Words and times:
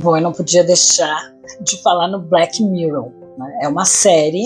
Bom, 0.00 0.16
eu 0.16 0.22
não 0.22 0.32
podia 0.32 0.64
deixar 0.64 1.32
de 1.60 1.80
falar 1.82 2.08
no 2.08 2.20
Black 2.20 2.62
Mirror. 2.62 3.10
Né? 3.38 3.58
É 3.62 3.68
uma 3.68 3.84
série 3.84 4.44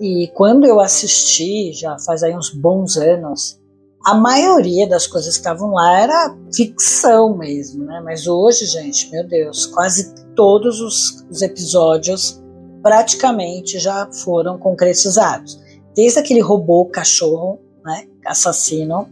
e 0.00 0.28
quando 0.34 0.66
eu 0.66 0.80
assisti, 0.80 1.72
já 1.72 1.96
faz 1.98 2.22
aí 2.22 2.36
uns 2.36 2.50
bons 2.50 2.96
anos, 2.96 3.60
a 4.04 4.14
maioria 4.14 4.86
das 4.86 5.06
coisas 5.06 5.34
que 5.34 5.40
estavam 5.40 5.72
lá 5.72 6.00
era 6.00 6.36
ficção 6.54 7.36
mesmo, 7.36 7.84
né? 7.84 8.02
Mas 8.04 8.26
hoje, 8.26 8.66
gente, 8.66 9.10
meu 9.10 9.26
Deus, 9.26 9.66
quase 9.66 10.14
todos 10.34 10.80
os, 10.80 11.24
os 11.30 11.42
episódios 11.42 12.42
praticamente 12.82 13.78
já 13.78 14.06
foram 14.12 14.58
concretizados. 14.58 15.58
Desde 15.94 16.18
aquele 16.18 16.40
robô 16.40 16.84
cachorro, 16.86 17.60
né, 17.82 18.06
assassino, 18.26 19.08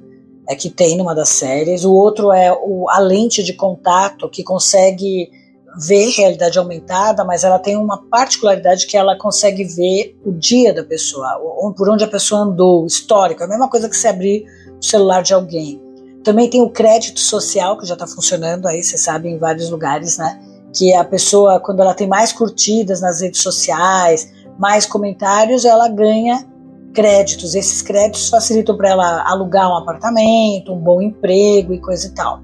é 0.46 0.54
que 0.54 0.68
tem 0.68 0.98
numa 0.98 1.14
das 1.14 1.30
séries. 1.30 1.84
O 1.84 1.92
outro 1.94 2.32
é 2.32 2.52
o, 2.52 2.90
a 2.90 2.98
lente 2.98 3.42
de 3.42 3.54
contato 3.54 4.28
que 4.28 4.42
consegue 4.42 5.30
ver 5.78 6.10
realidade 6.10 6.58
aumentada, 6.58 7.24
mas 7.24 7.44
ela 7.44 7.58
tem 7.58 7.76
uma 7.76 8.02
particularidade 8.10 8.86
que 8.86 8.96
ela 8.96 9.16
consegue 9.16 9.64
ver 9.64 10.16
o 10.24 10.32
dia 10.32 10.72
da 10.74 10.84
pessoa, 10.84 11.28
por 11.76 11.88
onde 11.88 12.04
a 12.04 12.08
pessoa 12.08 12.42
andou, 12.42 12.86
histórico. 12.86 13.42
É 13.42 13.46
a 13.46 13.48
mesma 13.48 13.68
coisa 13.68 13.88
que 13.88 13.96
você 13.96 14.08
abrir 14.08 14.44
o 14.78 14.84
celular 14.84 15.22
de 15.22 15.32
alguém. 15.32 15.80
Também 16.22 16.48
tem 16.48 16.62
o 16.62 16.70
crédito 16.70 17.20
social, 17.20 17.78
que 17.78 17.86
já 17.86 17.94
está 17.94 18.06
funcionando 18.06 18.68
aí, 18.68 18.82
você 18.82 18.96
sabe, 18.98 19.28
em 19.28 19.38
vários 19.38 19.70
lugares, 19.70 20.18
né? 20.18 20.40
Que 20.74 20.94
a 20.94 21.04
pessoa, 21.04 21.58
quando 21.58 21.80
ela 21.80 21.94
tem 21.94 22.06
mais 22.06 22.32
curtidas 22.32 23.00
nas 23.00 23.20
redes 23.20 23.40
sociais, 23.40 24.32
mais 24.58 24.86
comentários, 24.86 25.64
ela 25.64 25.88
ganha 25.88 26.46
créditos. 26.94 27.54
Esses 27.54 27.82
créditos 27.82 28.28
facilitam 28.28 28.76
para 28.76 28.90
ela 28.90 29.28
alugar 29.28 29.68
um 29.68 29.76
apartamento, 29.76 30.72
um 30.72 30.78
bom 30.78 31.00
emprego 31.02 31.72
e 31.72 31.80
coisa 31.80 32.06
e 32.06 32.10
tal. 32.10 32.40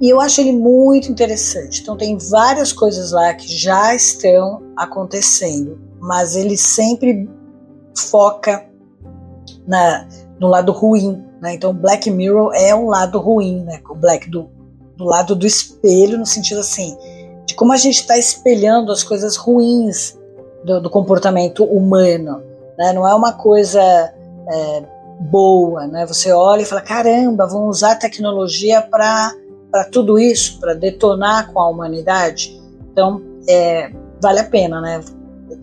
E 0.00 0.08
eu 0.08 0.20
acho 0.20 0.40
ele 0.40 0.52
muito 0.52 1.10
interessante. 1.10 1.82
Então 1.82 1.96
tem 1.96 2.18
várias 2.18 2.72
coisas 2.72 3.12
lá 3.12 3.32
que 3.34 3.46
já 3.48 3.94
estão 3.94 4.62
acontecendo, 4.76 5.78
mas 6.00 6.34
ele 6.34 6.56
sempre 6.56 7.28
foca 7.96 8.66
na, 9.66 10.06
no 10.38 10.48
lado 10.48 10.72
ruim. 10.72 11.24
Né? 11.40 11.54
Então 11.54 11.72
Black 11.72 12.10
Mirror 12.10 12.52
é 12.54 12.74
um 12.74 12.86
lado 12.86 13.18
ruim, 13.18 13.62
né? 13.62 13.80
O 13.88 13.94
Black 13.94 14.28
do, 14.28 14.50
do 14.96 15.04
lado 15.04 15.34
do 15.34 15.46
espelho, 15.46 16.18
no 16.18 16.26
sentido 16.26 16.60
assim, 16.60 16.96
de 17.46 17.54
como 17.54 17.72
a 17.72 17.76
gente 17.76 18.00
está 18.00 18.18
espelhando 18.18 18.90
as 18.90 19.02
coisas 19.02 19.36
ruins 19.36 20.18
do, 20.64 20.80
do 20.80 20.90
comportamento 20.90 21.64
humano. 21.64 22.42
Né? 22.76 22.92
Não 22.92 23.06
é 23.06 23.14
uma 23.14 23.32
coisa 23.32 23.80
é, 23.80 24.82
boa, 25.20 25.86
né? 25.86 26.06
Você 26.06 26.32
olha 26.32 26.62
e 26.62 26.66
fala, 26.66 26.80
caramba, 26.80 27.46
vão 27.46 27.68
usar 27.68 27.96
tecnologia 27.96 28.82
para 29.74 29.82
tudo 29.86 30.20
isso, 30.20 30.60
para 30.60 30.72
detonar 30.72 31.52
com 31.52 31.58
a 31.60 31.68
humanidade. 31.68 32.62
Então, 32.92 33.20
é, 33.48 33.90
vale 34.22 34.38
a 34.38 34.44
pena, 34.44 34.80
né? 34.80 35.00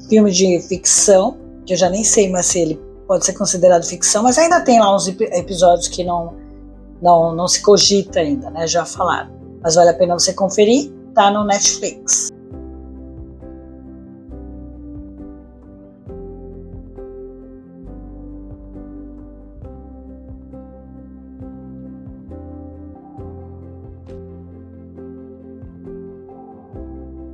Filme 0.09 0.29
de 0.29 0.59
ficção, 0.67 1.37
que 1.65 1.71
eu 1.71 1.77
já 1.77 1.89
nem 1.89 2.03
sei 2.03 2.29
mais 2.29 2.47
se 2.47 2.59
ele 2.59 2.81
pode 3.07 3.25
ser 3.25 3.31
considerado 3.31 3.85
ficção, 3.85 4.21
mas 4.21 4.37
ainda 4.37 4.59
tem 4.59 4.81
lá 4.81 4.93
uns 4.93 5.07
episódios 5.07 5.87
que 5.87 6.03
não, 6.03 6.33
não, 7.01 7.33
não 7.33 7.47
se 7.47 7.61
cogita 7.61 8.19
ainda, 8.19 8.49
né? 8.49 8.67
Já 8.67 8.83
falaram. 8.83 9.31
Mas 9.63 9.75
vale 9.75 9.91
a 9.91 9.93
pena 9.93 10.19
você 10.19 10.33
conferir, 10.33 10.91
tá 11.15 11.31
no 11.31 11.45
Netflix. 11.45 12.31